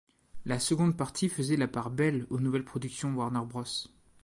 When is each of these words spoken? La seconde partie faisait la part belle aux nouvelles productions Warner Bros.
La 0.45 0.57
seconde 0.57 0.97
partie 0.97 1.29
faisait 1.29 1.57
la 1.57 1.67
part 1.67 1.91
belle 1.91 2.25
aux 2.31 2.39
nouvelles 2.39 2.65
productions 2.65 3.13
Warner 3.13 3.45
Bros. 3.45 3.85